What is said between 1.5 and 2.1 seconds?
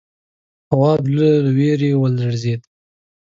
وېرې